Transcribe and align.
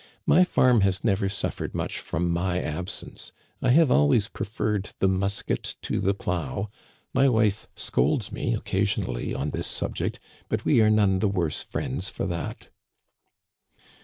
My 0.25 0.43
farm 0.43 0.81
has 0.81 1.03
never 1.03 1.29
suffered 1.29 1.75
much 1.75 1.99
from 1.99 2.31
my 2.31 2.59
absence. 2.59 3.31
I 3.61 3.69
have 3.69 3.91
always 3.91 4.29
pre 4.29 4.47
ferred 4.47 4.91
the 4.97 5.07
musket 5.07 5.75
to 5.83 5.99
the 5.99 6.15
plow. 6.15 6.71
My 7.13 7.29
wife 7.29 7.67
scolds 7.75 8.31
me 8.31 8.55
occasionally 8.55 9.35
on 9.35 9.51
this 9.51 9.67
subject; 9.67 10.19
but 10.49 10.65
we 10.65 10.81
are 10.81 10.89
none 10.89 11.19
the 11.19 11.27
worse 11.29 11.61
friends 11.61 12.09
for 12.09 12.25
that." 12.25 12.69